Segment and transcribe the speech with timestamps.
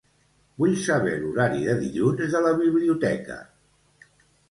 [0.63, 3.41] Vull saber l'horari de dilluns de la biblioteca.